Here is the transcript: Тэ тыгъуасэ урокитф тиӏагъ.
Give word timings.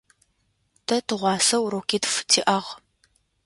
Тэ 0.87 0.97
тыгъуасэ 1.07 1.57
урокитф 1.65 2.13
тиӏагъ. 2.29 2.69